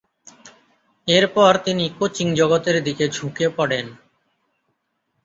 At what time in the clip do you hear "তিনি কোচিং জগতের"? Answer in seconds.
1.65-2.77